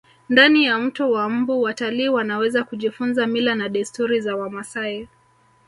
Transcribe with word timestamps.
ndani 0.29 0.63
ya 0.65 0.77
mto 0.79 1.11
wa 1.11 1.29
mbu 1.29 1.61
watalii 1.61 2.07
wanaweza 2.07 2.63
kujifunza 2.63 3.27
mila 3.27 3.55
na 3.55 3.69
desturi 3.69 4.21
za 4.21 4.35
wamasai 4.35 5.07